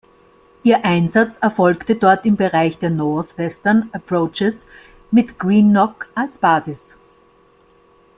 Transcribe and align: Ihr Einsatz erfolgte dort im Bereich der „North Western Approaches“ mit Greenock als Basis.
Ihr 0.63 0.83
Einsatz 0.83 1.37
erfolgte 1.37 1.93
dort 1.93 2.25
im 2.25 2.35
Bereich 2.35 2.79
der 2.79 2.89
„North 2.89 3.37
Western 3.37 3.87
Approaches“ 3.91 4.65
mit 5.11 5.37
Greenock 5.37 6.07
als 6.15 6.39
Basis. 6.39 6.95